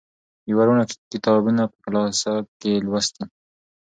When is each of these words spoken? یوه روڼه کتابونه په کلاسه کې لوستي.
یوه 0.49 0.63
روڼه 0.67 0.83
کتابونه 1.11 1.63
په 1.71 1.77
کلاسه 1.83 2.33
کې 2.59 2.71
لوستي. 2.85 3.23